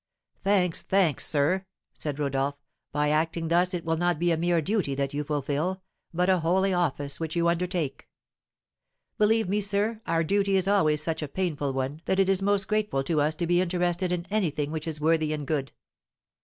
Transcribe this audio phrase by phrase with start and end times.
[0.43, 1.63] "Thanks, thanks, sir!"
[1.93, 2.55] said Rodolph;
[2.91, 6.39] "by acting thus it will not be a mere duty that you fulfil, but a
[6.39, 8.09] holy office which you undertake."
[9.19, 12.67] "Believe me, sir, our duty is always such a painful one that it is most
[12.67, 15.71] grateful to us to be interested in any thing which is worthy and good."